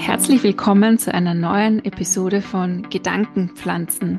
Herzlich 0.00 0.42
willkommen 0.42 0.98
zu 0.98 1.12
einer 1.12 1.34
neuen 1.34 1.84
Episode 1.84 2.40
von 2.40 2.88
Gedankenpflanzen. 2.88 4.18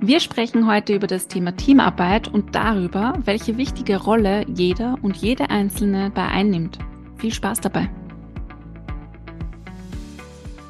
Wir 0.00 0.18
sprechen 0.18 0.66
heute 0.66 0.96
über 0.96 1.06
das 1.06 1.28
Thema 1.28 1.56
Teamarbeit 1.56 2.26
und 2.26 2.56
darüber, 2.56 3.16
welche 3.24 3.56
wichtige 3.56 3.98
Rolle 3.98 4.44
jeder 4.48 4.98
und 5.00 5.16
jede 5.16 5.48
Einzelne 5.48 6.10
bei 6.10 6.26
einnimmt. 6.26 6.80
Viel 7.18 7.32
Spaß 7.32 7.60
dabei. 7.60 7.88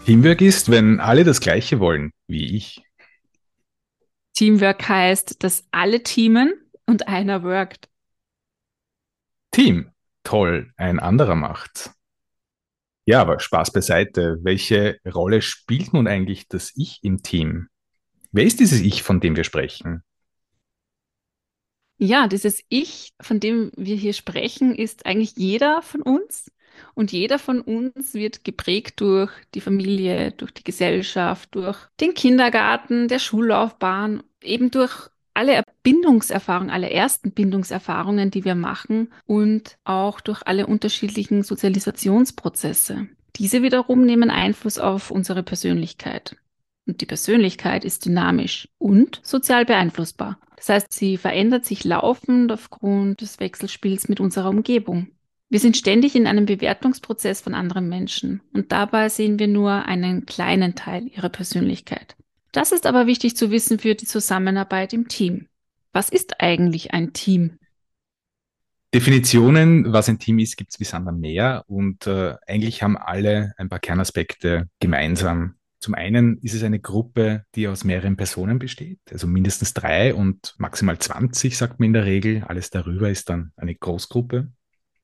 Teamwork 0.05 0.43
ist, 0.43 0.71
wenn 0.71 1.01
alle 1.01 1.25
das 1.25 1.41
Gleiche 1.41 1.81
wollen, 1.81 2.13
wie 2.29 2.55
ich. 2.55 2.85
Teamwork 4.35 4.87
heißt, 4.87 5.43
dass 5.43 5.65
alle 5.71 6.03
teamen 6.03 6.53
und 6.87 7.09
einer 7.09 7.43
workt. 7.43 7.89
Team. 9.51 9.91
Toll, 10.25 10.73
ein 10.77 11.01
anderer 11.01 11.37
macht's. 11.37 11.95
Ja, 13.13 13.21
aber 13.21 13.41
Spaß 13.41 13.75
beiseite. 13.75 14.39
Welche 14.41 14.99
Rolle 15.05 15.43
spielt 15.43 15.93
nun 15.93 16.09
eigentlich 16.09 16.49
das 16.49 16.73
Ich 16.77 17.01
im 17.03 17.23
Team? 17.23 17.69
Wer 18.31 18.45
ist 18.45 18.59
dieses 18.59 18.81
Ich, 18.81 19.03
von 19.03 19.21
dem 19.21 19.37
wir 19.37 19.45
sprechen? 19.45 20.03
Ja, 21.99 22.27
dieses 22.27 22.65
Ich, 22.71 23.13
von 23.21 23.39
dem 23.39 23.71
wir 23.77 23.97
hier 23.97 24.15
sprechen, 24.15 24.75
ist 24.75 25.05
eigentlich 25.05 25.35
jeder 25.37 25.83
von 25.83 26.01
uns. 26.01 26.51
Und 26.95 27.13
jeder 27.13 27.39
von 27.39 27.61
uns 27.61 28.15
wird 28.15 28.45
geprägt 28.45 29.03
durch 29.03 29.31
die 29.55 29.61
Familie, 29.61 30.33
durch 30.33 30.53
die 30.53 30.65
Gesellschaft, 30.65 31.55
durch 31.55 31.77
den 32.01 32.15
Kindergarten, 32.15 33.09
der 33.09 33.19
Schullaufbahn, 33.19 34.23
eben 34.43 34.71
durch 34.71 35.11
alle 35.35 35.63
Bindungserfahrungen, 35.83 36.71
alle 36.71 36.91
ersten 36.91 37.33
Bindungserfahrungen, 37.33 38.31
die 38.31 38.45
wir 38.45 38.55
machen 38.55 39.13
und 39.27 39.77
auch 39.85 40.21
durch 40.21 40.43
alle 40.47 40.67
unterschiedlichen 40.67 41.43
Sozialisationsprozesse. 41.43 43.09
Diese 43.37 43.63
wiederum 43.63 44.05
nehmen 44.05 44.31
Einfluss 44.31 44.79
auf 44.79 45.11
unsere 45.11 45.43
Persönlichkeit. 45.43 46.37
Und 46.87 47.01
die 47.01 47.07
Persönlichkeit 47.07 47.85
ist 47.85 48.05
dynamisch 48.05 48.69
und 48.79 49.21
sozial 49.23 49.65
beeinflussbar. 49.65 50.39
Das 50.57 50.69
heißt, 50.69 50.93
sie 50.93 51.17
verändert 51.17 51.65
sich 51.65 51.85
laufend 51.85 52.53
aufgrund 52.53 53.21
des 53.21 53.41
Wechselspiels 53.41 54.09
mit 54.09 54.21
unserer 54.21 54.51
Umgebung. 54.51 55.09
Wir 55.49 55.61
sind 55.61 55.77
ständig 55.77 56.15
in 56.17 56.27
einem 56.27 56.47
Bewertungsprozess 56.47 57.41
von 57.41 57.55
anderen 57.55 57.89
Menschen 57.89 58.41
und 58.53 58.73
dabei 58.73 59.09
sehen 59.09 59.39
wir 59.39 59.49
nur 59.49 59.71
einen 59.71 60.25
kleinen 60.25 60.75
Teil 60.75 61.07
ihrer 61.09 61.29
Persönlichkeit. 61.29 62.17
Das 62.53 62.71
ist 62.71 62.87
aber 62.87 63.07
wichtig 63.07 63.35
zu 63.35 63.51
wissen 63.51 63.79
für 63.79 63.95
die 63.95 64.07
Zusammenarbeit 64.07 64.93
im 64.93 65.09
Team. 65.09 65.49
Was 65.93 66.11
ist 66.11 66.41
eigentlich 66.41 66.93
ein 66.93 67.15
Team? 67.15 67.59
Definitionen, 68.95 69.91
was 69.91 70.11
ein 70.11 70.19
Team 70.19 70.39
ist, 70.39 70.59
gibt 70.59 70.73
es 70.73 70.79
wie 70.79 70.85
Sander 70.85 71.13
mehr 71.13 71.65
und 71.67 72.07
äh, 72.07 72.35
eigentlich 72.47 72.83
haben 72.83 72.99
alle 72.99 73.55
ein 73.57 73.71
paar 73.71 73.79
Kernaspekte 73.79 74.69
gemeinsam. 74.81 75.55
Zum 75.81 75.95
einen 75.95 76.37
ist 76.43 76.53
es 76.53 76.63
eine 76.63 76.79
Gruppe, 76.79 77.45
die 77.55 77.69
aus 77.69 77.85
mehreren 77.85 78.19
Personen 78.19 78.59
besteht, 78.59 79.01
also 79.11 79.27
mindestens 79.27 79.73
drei 79.73 80.15
und 80.15 80.55
maximal 80.59 80.99
20, 80.99 81.57
sagt 81.57 81.81
man 81.81 81.87
in 81.87 81.93
der 81.95 82.05
Regel. 82.05 82.45
Alles 82.47 82.69
darüber 82.69 83.09
ist 83.09 83.31
dann 83.31 83.53
eine 83.57 83.75
Großgruppe. 83.75 84.53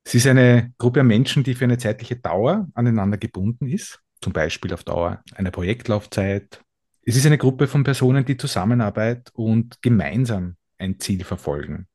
Es 0.03 0.13
ist 0.13 0.27
eine 0.27 0.71
Gruppe 0.77 1.01
an 1.01 1.07
Menschen, 1.07 1.43
die 1.43 1.55
für 1.55 1.65
eine 1.65 1.79
zeitliche 1.79 2.15
Dauer 2.15 2.67
aneinander 2.75 3.17
gebunden 3.17 3.67
ist, 3.67 3.99
zum 4.21 4.33
Beispiel 4.33 4.71
auf 4.71 4.83
Dauer 4.83 5.23
einer 5.35 5.51
Projektlaufzeit 5.51 6.61
es 7.09 7.15
ist 7.15 7.25
eine 7.25 7.39
Gruppe 7.39 7.67
von 7.67 7.83
Personen, 7.83 8.23
die 8.23 8.37
zusammenarbeiten 8.37 9.31
und 9.33 9.81
gemeinsam 9.81 10.57
ein 10.77 10.99
Ziel 10.99 11.23
verfolgen. 11.23 11.87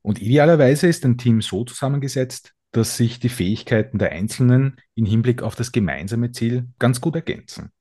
Und 0.00 0.22
idealerweise 0.22 0.86
ist 0.86 1.04
ein 1.04 1.18
Team 1.18 1.42
so 1.42 1.64
zusammengesetzt, 1.64 2.54
dass 2.72 2.96
sich 2.96 3.20
die 3.20 3.28
Fähigkeiten 3.28 3.98
der 3.98 4.12
Einzelnen 4.12 4.76
im 4.94 5.04
Hinblick 5.04 5.42
auf 5.42 5.54
das 5.54 5.70
gemeinsame 5.70 6.32
Ziel 6.32 6.68
ganz 6.78 7.02
gut 7.02 7.14
ergänzen. 7.14 7.72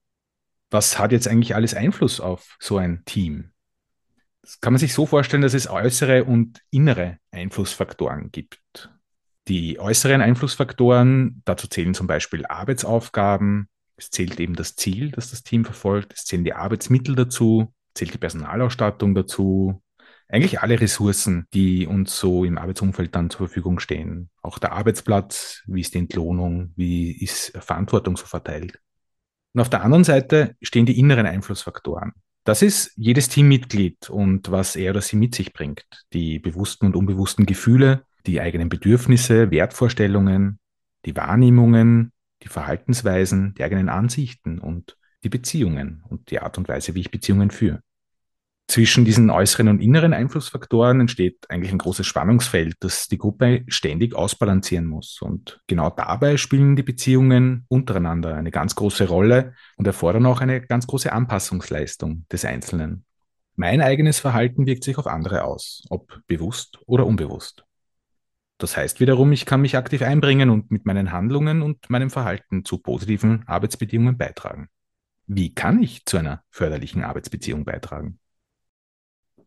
Was 0.72 1.00
hat 1.00 1.14
jetzt 1.14 1.30
eigentlich 1.30 1.56
alles 1.56 1.74
Einfluss 1.74 2.20
auf 2.20 2.58
so 2.60 2.78
ein 2.78 3.04
Team? 3.06 3.52
Das 4.42 4.60
kann 4.60 4.74
man 4.74 4.80
sich 4.80 4.94
so 4.94 5.06
vorstellen, 5.06 5.42
dass 5.42 5.54
es 5.54 5.70
äußere 5.70 6.26
und 6.26 6.60
innere 6.70 7.18
Einflussfaktoren 7.32 8.30
gibt. 8.34 8.92
Die 9.48 9.80
äußeren 9.80 10.20
Einflussfaktoren, 10.20 11.44
dazu 11.46 11.70
zählen 11.70 11.94
zum 11.94 12.08
Beispiel 12.08 12.46
Arbeitsaufgaben, 12.46 13.70
es 14.04 14.10
zählt 14.10 14.40
eben 14.40 14.56
das 14.56 14.76
Ziel, 14.76 15.12
das 15.12 15.32
das 15.32 15.44
Team 15.44 15.66
verfolgt. 15.66 16.14
Es 16.14 16.26
zählen 16.26 16.44
die 16.44 16.54
Arbeitsmittel 16.54 17.16
dazu, 17.16 17.74
zählt 17.94 18.14
die 18.14 18.18
Personalausstattung 18.18 19.16
dazu. 19.16 19.82
Eigentlich 20.28 20.62
alle 20.62 20.80
Ressourcen, 20.80 21.48
die 21.54 21.86
uns 21.86 22.18
so 22.18 22.44
im 22.44 22.58
Arbeitsumfeld 22.58 23.14
dann 23.16 23.30
zur 23.30 23.48
Verfügung 23.48 23.80
stehen. 23.80 24.30
Auch 24.42 24.58
der 24.58 24.72
Arbeitsplatz, 24.72 25.64
wie 25.68 25.82
ist 25.82 25.94
die 25.94 26.00
Entlohnung, 26.00 26.72
wie 26.76 27.12
ist 27.12 27.58
Verantwortung 27.60 28.18
so 28.18 28.26
verteilt. 28.26 28.80
Und 29.54 29.62
auf 29.62 29.70
der 29.70 29.84
anderen 29.84 30.04
Seite 30.04 30.56
stehen 30.62 30.86
die 30.86 31.00
inneren 31.00 31.26
Einflussfaktoren. 31.26 32.14
Das 32.46 32.62
ist 32.62 32.92
jedes 32.96 33.30
Teammitglied 33.30 34.10
und 34.10 34.52
was 34.52 34.76
er 34.76 34.92
oder 34.92 35.02
sie 35.02 35.16
mit 35.16 35.36
sich 35.36 35.54
bringt. 35.54 35.86
Die 36.12 36.40
bewussten 36.40 36.88
und 36.88 36.96
unbewussten 36.96 37.46
Gefühle, 37.46 38.06
die 38.26 38.42
eigenen 38.42 38.70
Bedürfnisse, 38.70 39.52
Wertvorstellungen, 39.52 40.60
die 41.06 41.16
Wahrnehmungen, 41.16 42.13
die 42.44 42.50
Verhaltensweisen, 42.50 43.54
die 43.56 43.64
eigenen 43.64 43.90
Ansichten 43.90 44.60
und 44.60 44.98
die 45.24 45.30
Beziehungen 45.30 46.04
und 46.10 46.30
die 46.32 46.40
Art 46.40 46.58
und 46.58 46.68
Weise, 46.68 46.96
wie 46.96 47.02
ich 47.02 47.12
Beziehungen 47.12 47.52
führe. 47.52 47.82
Zwischen 48.68 49.04
diesen 49.04 49.30
äußeren 49.30 49.68
und 49.68 49.82
inneren 49.82 50.14
Einflussfaktoren 50.14 51.02
entsteht 51.02 51.50
eigentlich 51.50 51.72
ein 51.72 51.78
großes 51.78 52.08
Spannungsfeld, 52.08 52.76
das 52.80 53.08
die 53.08 53.18
Gruppe 53.18 53.64
ständig 53.68 54.16
ausbalancieren 54.16 54.86
muss. 54.86 55.22
Und 55.22 55.62
genau 55.68 55.90
dabei 55.90 56.38
spielen 56.38 56.76
die 56.76 56.84
Beziehungen 56.84 57.66
untereinander 57.68 58.36
eine 58.36 58.52
ganz 58.52 58.74
große 58.76 59.08
Rolle 59.08 59.54
und 59.76 59.86
erfordern 59.86 60.26
auch 60.26 60.40
eine 60.40 60.62
ganz 60.62 60.88
große 60.88 61.12
Anpassungsleistung 61.12 62.26
des 62.32 62.46
Einzelnen. 62.46 63.06
Mein 63.56 63.82
eigenes 63.82 64.20
Verhalten 64.20 64.66
wirkt 64.66 64.84
sich 64.84 64.98
auf 64.98 65.08
andere 65.08 65.44
aus, 65.44 65.84
ob 65.90 66.22
bewusst 66.26 66.80
oder 66.88 67.06
unbewusst. 67.06 67.66
Das 68.64 68.78
heißt 68.78 69.02
wiederum, 69.02 69.34
ich 69.34 69.46
kann 69.46 69.60
mich 69.60 69.76
aktiv 69.76 70.02
einbringen 70.02 70.50
und 70.50 70.72
mit 70.72 70.86
meinen 70.86 71.12
Handlungen 71.12 71.62
und 71.62 71.90
meinem 71.90 72.10
Verhalten 72.10 72.64
zu 72.64 72.78
positiven 72.78 73.44
Arbeitsbedingungen 73.46 74.18
beitragen. 74.18 74.70
Wie 75.28 75.54
kann 75.54 75.84
ich 75.84 76.06
zu 76.06 76.16
einer 76.16 76.44
förderlichen 76.50 77.04
Arbeitsbeziehung 77.04 77.66
beitragen? 77.66 78.20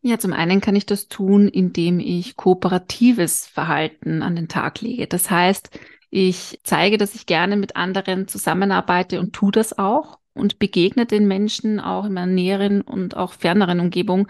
Ja, 0.03 0.19
zum 0.19 0.33
einen 0.33 0.61
kann 0.61 0.75
ich 0.75 0.85
das 0.85 1.07
tun, 1.07 1.47
indem 1.47 1.99
ich 1.99 2.35
kooperatives 2.35 3.47
Verhalten 3.47 4.21
an 4.21 4.35
den 4.35 4.49
Tag 4.49 4.81
lege. 4.81 5.07
Das 5.07 5.31
heißt, 5.31 5.79
ich 6.11 6.59
zeige, 6.61 6.99
dass 6.99 7.15
ich 7.15 7.25
gerne 7.25 7.57
mit 7.57 7.75
anderen 7.75 8.27
zusammenarbeite 8.27 9.19
und 9.19 9.33
tue 9.33 9.51
das 9.51 9.79
auch 9.79 10.19
und 10.35 10.59
begegne 10.59 11.07
den 11.07 11.27
Menschen 11.27 11.79
auch 11.79 12.05
in 12.05 12.13
meiner 12.13 12.31
näheren 12.31 12.81
und 12.81 13.17
auch 13.17 13.33
ferneren 13.33 13.79
Umgebung 13.79 14.27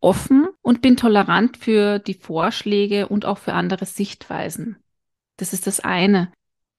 offen 0.00 0.48
und 0.62 0.82
bin 0.82 0.96
tolerant 0.96 1.56
für 1.56 1.98
die 1.98 2.14
Vorschläge 2.14 3.08
und 3.08 3.24
auch 3.24 3.38
für 3.38 3.52
andere 3.52 3.86
Sichtweisen. 3.86 4.76
Das 5.36 5.52
ist 5.52 5.66
das 5.66 5.80
eine. 5.80 6.32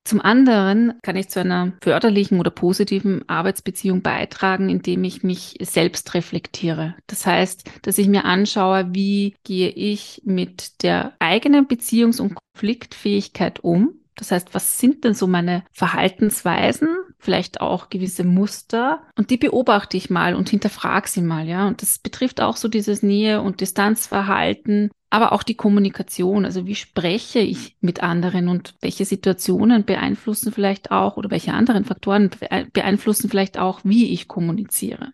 Zum 0.04 0.22
anderen 0.22 0.94
kann 1.02 1.18
ich 1.18 1.28
zu 1.28 1.42
einer 1.42 1.74
förderlichen 1.82 2.40
oder 2.40 2.50
positiven 2.50 3.28
Arbeitsbeziehung 3.28 4.02
beitragen, 4.02 4.70
indem 4.70 5.04
ich 5.04 5.22
mich 5.22 5.58
selbst 5.60 6.14
reflektiere. 6.14 6.96
Das 7.08 7.26
heißt, 7.26 7.70
dass 7.82 7.98
ich 7.98 8.08
mir 8.08 8.24
anschaue, 8.24 8.94
wie 8.94 9.36
gehe 9.44 9.70
ich 9.70 10.22
mit 10.24 10.82
der 10.84 11.14
eigenen 11.20 11.68
Beziehungs- 11.68 12.22
und 12.22 12.36
Konfliktfähigkeit 12.36 13.62
um 13.62 14.00
das 14.18 14.32
heißt, 14.32 14.54
was 14.54 14.80
sind 14.80 15.04
denn 15.04 15.14
so 15.14 15.28
meine 15.28 15.64
Verhaltensweisen, 15.72 16.90
vielleicht 17.20 17.62
auch 17.62 17.90
gewisse 17.90 18.24
Muster? 18.24 19.02
Und 19.16 19.30
die 19.30 19.38
beobachte 19.38 19.98
ich 19.98 20.10
mal 20.10 20.36
und 20.36 20.50
hinterfrage 20.50 21.08
sie 21.08 21.22
mal, 21.22 21.48
ja. 21.48 21.68
Und 21.68 21.82
das 21.82 22.00
betrifft 22.00 22.42
auch 22.42 22.58
so 22.58 22.68
dieses 22.68 23.04
Nähe- 23.04 23.42
und 23.42 23.62
Distanzverhalten, 23.62 24.92
aber 25.10 25.32
auch 25.32 25.44
die 25.44 25.56
Kommunikation. 25.56 26.46
Also 26.46 26.66
wie 26.66 26.76
spreche 26.76 27.40
ich 27.40 27.78
mit 27.82 28.04
anderen 28.04 28.48
und 28.48 28.76
welche 28.82 29.06
Situationen 29.06 29.86
beeinflussen 29.86 30.52
vielleicht 30.52 30.92
auch 30.92 31.18
oder 31.18 31.32
welche 31.32 31.54
anderen 31.54 31.86
Faktoren 31.86 32.30
beeinflussen 32.74 33.30
vielleicht 33.30 33.58
auch, 33.58 33.82
wie 33.84 34.12
ich 34.12 34.28
kommuniziere? 34.28 35.12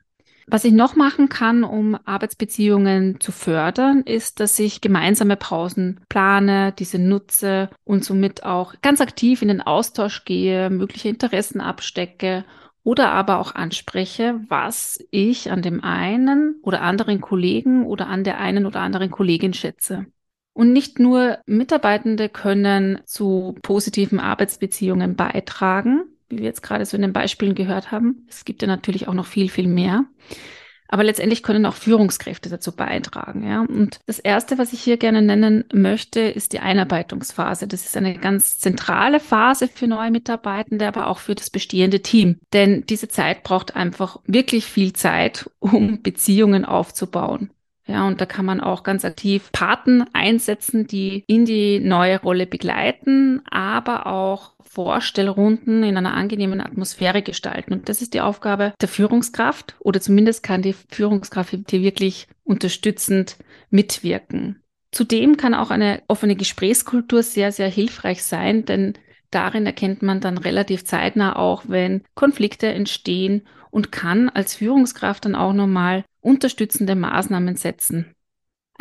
Was 0.47 0.65
ich 0.65 0.73
noch 0.73 0.95
machen 0.95 1.29
kann, 1.29 1.63
um 1.63 1.97
Arbeitsbeziehungen 2.05 3.19
zu 3.19 3.31
fördern, 3.31 4.01
ist, 4.01 4.39
dass 4.39 4.59
ich 4.59 4.81
gemeinsame 4.81 5.37
Pausen 5.37 6.01
plane, 6.09 6.73
diese 6.77 6.99
nutze 6.99 7.69
und 7.83 8.03
somit 8.03 8.43
auch 8.43 8.75
ganz 8.81 8.99
aktiv 8.99 9.41
in 9.41 9.47
den 9.47 9.61
Austausch 9.61 10.25
gehe, 10.25 10.69
mögliche 10.69 11.09
Interessen 11.09 11.61
abstecke 11.61 12.43
oder 12.83 13.11
aber 13.11 13.39
auch 13.39 13.55
anspreche, 13.55 14.41
was 14.49 14.99
ich 15.09 15.49
an 15.51 15.61
dem 15.61 15.83
einen 15.83 16.55
oder 16.61 16.81
anderen 16.81 17.21
Kollegen 17.21 17.85
oder 17.85 18.07
an 18.07 18.23
der 18.23 18.39
einen 18.39 18.65
oder 18.65 18.81
anderen 18.81 19.09
Kollegin 19.09 19.53
schätze. 19.53 20.05
Und 20.53 20.71
nicht 20.71 20.99
nur 20.99 21.39
Mitarbeitende 21.47 22.29
können 22.29 23.01
zu 23.05 23.55
positiven 23.63 24.19
Arbeitsbeziehungen 24.19 25.15
beitragen, 25.15 26.03
wie 26.33 26.39
wir 26.39 26.45
jetzt 26.45 26.63
gerade 26.63 26.85
so 26.85 26.95
in 26.95 27.01
den 27.01 27.13
Beispielen 27.13 27.55
gehört 27.55 27.91
haben. 27.91 28.25
Es 28.29 28.45
gibt 28.45 28.61
ja 28.61 28.67
natürlich 28.67 29.07
auch 29.07 29.13
noch 29.13 29.25
viel, 29.27 29.49
viel 29.49 29.67
mehr. 29.67 30.05
Aber 30.93 31.03
letztendlich 31.03 31.41
können 31.41 31.65
auch 31.65 31.73
Führungskräfte 31.73 32.49
dazu 32.49 32.75
beitragen. 32.75 33.47
Ja? 33.47 33.61
Und 33.61 33.99
das 34.05 34.19
Erste, 34.19 34.59
was 34.59 34.73
ich 34.73 34.81
hier 34.81 34.97
gerne 34.97 35.23
nennen 35.23 35.63
möchte, 35.73 36.19
ist 36.19 36.53
die 36.53 36.59
Einarbeitungsphase. 36.59 37.67
Das 37.67 37.85
ist 37.85 37.97
eine 37.97 38.15
ganz 38.15 38.59
zentrale 38.59 39.19
Phase 39.19 39.67
für 39.67 39.87
neue 39.87 40.11
Mitarbeitende, 40.11 40.87
aber 40.87 41.07
auch 41.07 41.17
für 41.17 41.33
das 41.33 41.49
bestehende 41.49 42.01
Team. 42.01 42.37
Denn 42.53 42.85
diese 42.85 43.07
Zeit 43.07 43.41
braucht 43.41 43.75
einfach 43.75 44.19
wirklich 44.27 44.65
viel 44.65 44.93
Zeit, 44.93 45.49
um 45.59 46.03
Beziehungen 46.03 46.63
aufzubauen. 46.63 47.49
Ja, 47.87 48.07
und 48.07 48.21
da 48.21 48.25
kann 48.25 48.45
man 48.45 48.61
auch 48.61 48.83
ganz 48.83 49.03
aktiv 49.03 49.49
Paten 49.51 50.05
einsetzen, 50.13 50.87
die 50.87 51.23
in 51.27 51.45
die 51.45 51.79
neue 51.79 52.21
Rolle 52.21 52.45
begleiten, 52.45 53.41
aber 53.49 54.07
auch 54.07 54.53
Vorstellrunden 54.73 55.83
in 55.83 55.97
einer 55.97 56.15
angenehmen 56.15 56.59
Atmosphäre 56.59 57.21
gestalten. 57.21 57.73
Und 57.73 57.89
das 57.89 58.01
ist 58.01 58.15
die 58.15 58.21
Aufgabe 58.21 58.73
der 58.81 58.89
Führungskraft 58.89 59.75
oder 59.79 60.01
zumindest 60.01 60.41
kann 60.41 60.63
die 60.63 60.73
Führungskraft 60.89 61.55
hier 61.69 61.81
wirklich 61.81 62.27
unterstützend 62.43 63.37
mitwirken. 63.69 64.63
Zudem 64.91 65.37
kann 65.37 65.53
auch 65.53 65.69
eine 65.69 66.01
offene 66.07 66.35
Gesprächskultur 66.35 67.21
sehr, 67.23 67.51
sehr 67.51 67.69
hilfreich 67.69 68.23
sein, 68.23 68.65
denn 68.65 68.93
darin 69.29 69.65
erkennt 69.65 70.01
man 70.01 70.21
dann 70.21 70.37
relativ 70.37 70.85
zeitnah 70.85 71.35
auch, 71.35 71.63
wenn 71.67 72.03
Konflikte 72.15 72.67
entstehen 72.67 73.43
und 73.69 73.91
kann 73.91 74.29
als 74.29 74.55
Führungskraft 74.55 75.25
dann 75.25 75.35
auch 75.35 75.53
nochmal 75.53 76.03
unterstützende 76.21 76.95
Maßnahmen 76.95 77.55
setzen. 77.55 78.12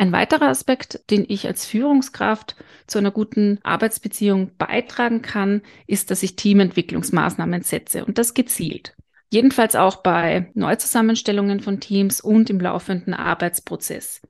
Ein 0.03 0.11
weiterer 0.11 0.49
Aspekt, 0.49 0.99
den 1.11 1.23
ich 1.25 1.47
als 1.47 1.65
Führungskraft 1.65 2.57
zu 2.87 2.97
einer 2.97 3.09
guten 3.09 3.59
Arbeitsbeziehung 3.63 4.51
beitragen 4.57 5.21
kann, 5.21 5.61
ist, 5.87 6.11
dass 6.11 6.23
ich 6.23 6.35
Teamentwicklungsmaßnahmen 6.35 7.61
setze 7.61 8.03
und 8.03 8.17
das 8.17 8.33
gezielt. 8.33 8.97
Jedenfalls 9.29 9.77
auch 9.77 10.03
bei 10.03 10.51
Neuzusammenstellungen 10.55 11.61
von 11.61 11.79
Teams 11.79 12.19
und 12.19 12.49
im 12.49 12.59
laufenden 12.59 13.13
Arbeitsprozess. 13.13 14.21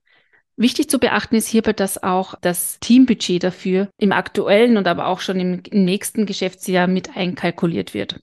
Wichtig 0.58 0.92
zu 0.92 1.00
beachten 1.00 1.38
ist 1.38 1.48
hierbei, 1.48 1.74
dass 1.74 2.04
auch 2.04 2.36
das 2.40 2.80
Teambudget 2.80 3.44
dafür 3.44 3.90
im 3.98 4.12
aktuellen 4.12 4.78
und 4.78 4.88
aber 4.88 5.08
auch 5.08 5.22
schon 5.22 5.40
im 5.40 5.64
nächsten 5.72 6.28
Geschäftsjahr 6.28 6.86
mit 6.86 7.18
einkalkuliert 7.18 7.96
wird. 7.96 8.20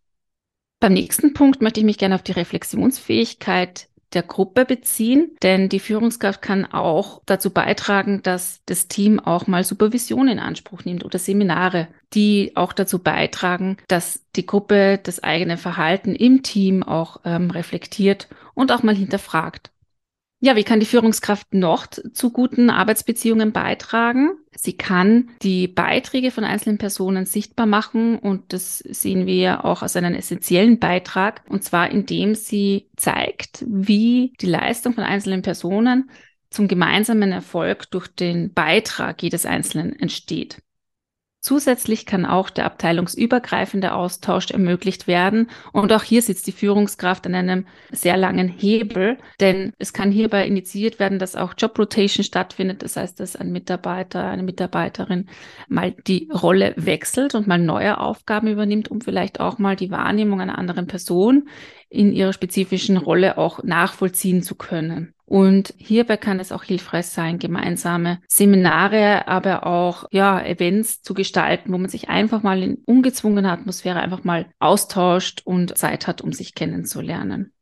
Beim 0.79 0.93
nächsten 0.93 1.35
Punkt 1.35 1.63
möchte 1.63 1.81
ich 1.81 1.85
mich 1.85 1.99
gerne 1.99 2.15
auf 2.15 2.23
die 2.23 2.31
Reflexionsfähigkeit 2.31 3.89
der 4.13 4.23
Gruppe 4.23 4.65
beziehen, 4.65 5.31
denn 5.43 5.69
die 5.69 5.81
Führungskraft 5.81 6.43
kann 6.43 6.65
auch 6.67 7.23
dazu 7.27 7.51
beitragen, 7.51 8.23
dass 8.23 8.61
das 8.67 8.89
Team 8.89 9.21
auch 9.21 9.47
mal 9.47 9.65
Supervision 9.65 10.29
in 10.29 10.39
Anspruch 10.39 10.85
nimmt 10.85 11.05
oder 11.05 11.19
Seminare, 11.19 11.89
die 12.13 12.53
auch 12.57 12.73
dazu 12.73 12.99
beitragen, 12.99 13.77
dass 13.89 14.25
die 14.37 14.47
Gruppe 14.47 14.99
das 15.03 15.23
eigene 15.23 15.57
Verhalten 15.57 16.15
im 16.15 16.43
Team 16.43 16.83
auch 16.83 17.21
ähm, 17.25 17.51
reflektiert 17.51 18.29
und 18.55 18.73
auch 18.73 18.83
mal 18.83 18.97
hinterfragt. 18.97 19.71
Ja, 20.43 20.57
wie 20.57 20.65
kann 20.65 20.81
die 20.81 20.87
Führungskraft 20.87 21.53
noch 21.53 21.87
zu 21.87 22.31
guten 22.31 22.71
Arbeitsbeziehungen 22.71 23.53
beitragen? 23.53 24.31
Sie 24.57 24.75
kann 24.75 25.29
die 25.43 25.69
Beiträge 25.69 26.31
von 26.31 26.45
einzelnen 26.45 26.79
Personen 26.79 27.27
sichtbar 27.27 27.67
machen 27.67 28.19
und 28.19 28.55
das 28.55 28.79
sehen 28.79 29.27
wir 29.27 29.67
auch 29.67 29.83
als 29.83 29.97
einen 29.97 30.15
essentiellen 30.15 30.79
Beitrag 30.79 31.43
und 31.47 31.63
zwar 31.63 31.91
indem 31.91 32.35
sie 32.35 32.89
zeigt, 32.97 33.67
wie 33.69 34.33
die 34.41 34.47
Leistung 34.47 34.95
von 34.95 35.05
einzelnen 35.05 35.43
Personen 35.43 36.11
zum 36.49 36.69
gemeinsamen 36.69 37.33
Erfolg 37.33 37.91
durch 37.91 38.09
den 38.09 38.55
Beitrag 38.55 39.23
jedes 39.23 39.45
Einzelnen 39.45 39.93
entsteht. 39.99 40.63
Zusätzlich 41.43 42.05
kann 42.05 42.27
auch 42.27 42.51
der 42.51 42.67
abteilungsübergreifende 42.67 43.95
Austausch 43.95 44.51
ermöglicht 44.51 45.07
werden. 45.07 45.49
Und 45.73 45.91
auch 45.91 46.03
hier 46.03 46.21
sitzt 46.21 46.47
die 46.47 46.53
Führungskraft 46.53 47.27
an 47.27 47.35
einem 47.35 47.67
sehr 47.91 48.19
langen 48.19 48.49
Hebel, 48.49 49.17
denn 49.41 49.73
es 49.79 49.95
kann 49.95 50.13
hierbei 50.13 50.47
initiiert 50.47 50.99
werden, 50.99 51.19
dass 51.19 51.37
auch 51.37 51.55
Job 51.57 51.79
Rotation 51.79 52.25
stattfindet. 52.25 52.83
Das 52.83 52.97
heißt, 52.97 53.19
dass 53.21 53.37
ein 53.37 53.53
Mitarbeiter, 53.53 54.27
eine 54.27 54.43
Mitarbeiterin 54.43 55.31
mal 55.67 55.93
die 56.07 56.29
Rolle 56.31 56.75
wechselt 56.77 57.35
und 57.35 57.47
mal 57.47 57.59
neue 57.59 57.99
Aufgaben 57.99 58.49
übernimmt, 58.49 58.91
um 58.91 59.01
vielleicht 59.01 59.41
auch 59.41 59.59
mal 59.59 59.77
die 59.77 59.91
Wahrnehmung 59.91 60.43
einer 60.43 60.59
anderen 60.59 60.87
Person 60.87 61.49
in 61.89 62.13
ihrer 62.13 62.35
spezifischen 62.35 62.99
Rolle 62.99 63.39
auch 63.39 63.63
nachvollziehen 63.63 64.43
zu 64.43 64.57
können. 64.57 65.15
Und 65.31 65.75
hierbei 65.77 66.17
kann 66.17 66.41
es 66.41 66.51
auch 66.51 66.65
hilfreich 66.65 67.07
sein, 67.07 67.39
gemeinsame 67.39 68.21
Seminare, 68.27 69.29
aber 69.29 69.65
auch 69.65 70.07
ja, 70.11 70.45
Events 70.45 71.03
zu 71.03 71.15
gestalten, 71.15 71.73
wo 71.73 71.79
man 71.79 71.89
sich 71.89 72.09
einfach 72.09 72.43
mal 72.43 72.61
in 72.65 72.79
ungezwungener 72.85 73.53
Atmosphäre 73.53 74.01
einfach 74.01 74.25
mal 74.25 74.51
austauscht 74.59 75.43
und 75.45 75.79
Zeit 75.79 76.09
hat, 76.09 76.21
um 76.21 76.33
sich 76.33 76.57
kennenzulernen. 76.57 77.53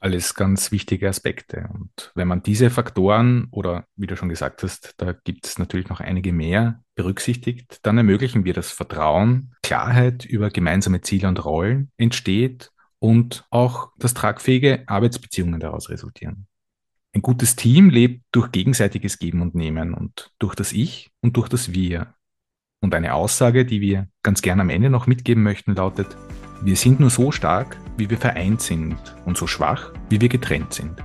Alles 0.00 0.34
ganz 0.34 0.70
wichtige 0.70 1.08
Aspekte. 1.08 1.66
Und 1.72 2.12
wenn 2.14 2.28
man 2.28 2.42
diese 2.42 2.68
Faktoren 2.68 3.48
oder 3.52 3.86
wie 3.96 4.06
du 4.06 4.14
schon 4.14 4.28
gesagt 4.28 4.62
hast, 4.62 4.92
da 4.98 5.12
gibt 5.12 5.46
es 5.46 5.58
natürlich 5.58 5.88
noch 5.88 6.00
einige 6.00 6.34
mehr 6.34 6.84
berücksichtigt, 6.94 7.78
dann 7.84 7.96
ermöglichen 7.96 8.44
wir, 8.44 8.52
dass 8.52 8.70
Vertrauen, 8.70 9.54
Klarheit 9.62 10.26
über 10.26 10.50
gemeinsame 10.50 11.00
Ziele 11.00 11.26
und 11.26 11.42
Rollen 11.42 11.90
entsteht 11.96 12.70
und 12.98 13.46
auch, 13.48 13.92
dass 13.96 14.12
tragfähige 14.12 14.84
Arbeitsbeziehungen 14.86 15.58
daraus 15.58 15.88
resultieren. 15.88 16.46
Ein 17.16 17.22
gutes 17.22 17.56
Team 17.56 17.88
lebt 17.88 18.26
durch 18.30 18.52
gegenseitiges 18.52 19.18
Geben 19.18 19.40
und 19.40 19.54
Nehmen 19.54 19.94
und 19.94 20.32
durch 20.38 20.54
das 20.54 20.74
Ich 20.74 21.08
und 21.22 21.38
durch 21.38 21.48
das 21.48 21.72
Wir. 21.72 22.12
Und 22.82 22.94
eine 22.94 23.14
Aussage, 23.14 23.64
die 23.64 23.80
wir 23.80 24.06
ganz 24.22 24.42
gern 24.42 24.60
am 24.60 24.68
Ende 24.68 24.90
noch 24.90 25.06
mitgeben 25.06 25.42
möchten, 25.42 25.74
lautet, 25.74 26.14
wir 26.60 26.76
sind 26.76 27.00
nur 27.00 27.08
so 27.08 27.32
stark, 27.32 27.78
wie 27.96 28.10
wir 28.10 28.18
vereint 28.18 28.60
sind 28.60 28.98
und 29.24 29.38
so 29.38 29.46
schwach, 29.46 29.94
wie 30.10 30.20
wir 30.20 30.28
getrennt 30.28 30.74
sind. 30.74 31.02